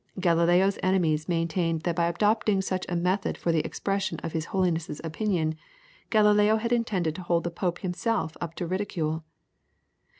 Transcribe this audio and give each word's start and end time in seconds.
Galileo's 0.19 0.79
enemies 0.81 1.29
maintained 1.29 1.81
that 1.81 1.95
by 1.95 2.07
adopting 2.07 2.59
such 2.59 2.87
a 2.89 2.95
method 2.95 3.37
for 3.37 3.51
the 3.51 3.63
expression 3.63 4.17
of 4.23 4.31
his 4.31 4.45
Holiness's 4.45 4.99
opinion, 5.03 5.53
Galileo 6.09 6.57
had 6.57 6.73
intended 6.73 7.13
to 7.13 7.21
hold 7.21 7.43
the 7.43 7.51
Pope 7.51 7.77
himself 7.81 8.35
up 8.41 8.55
to 8.55 8.65
ridicule. 8.65 9.23